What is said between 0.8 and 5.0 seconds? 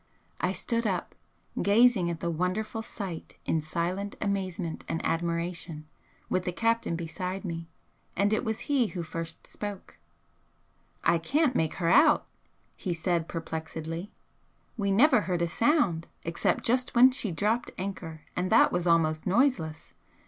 up, gazing at the wonderful sight in silent amazement and